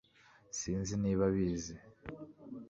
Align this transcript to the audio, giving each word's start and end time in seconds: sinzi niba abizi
sinzi 0.57 0.93
niba 1.03 1.23
abizi 1.29 1.73